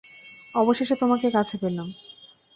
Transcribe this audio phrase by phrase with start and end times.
[0.55, 1.87] অবশেষে তোমাকে কাছে পেলাম!